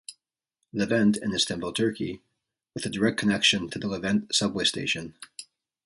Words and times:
Levent 0.73 1.21
in 1.21 1.31
Istanbul, 1.31 1.71
Turkey, 1.73 2.23
with 2.73 2.87
a 2.87 2.89
direct 2.89 3.19
connection 3.19 3.69
to 3.69 3.77
the 3.77 3.85
Levent 3.85 4.33
subway 4.33 4.63
station. 4.63 5.13